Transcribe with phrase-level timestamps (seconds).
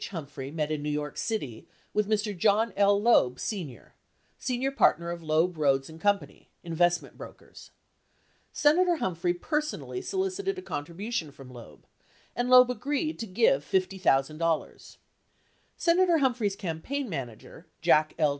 [0.09, 2.35] Humphrey met in New York City with Mr.
[2.35, 2.99] John L.
[2.99, 3.93] Loeb, Sr.,
[4.39, 6.17] senior partner of Loeb, Rhoades, and Co.
[6.63, 7.69] (investment brokers).
[8.51, 11.85] Senator Humphrey personally solicited a contribution from Loeb,
[12.35, 14.97] and Loeb agreed to give $50,000.
[15.77, 18.29] Senator Humphrey's campaign manager, Jack L.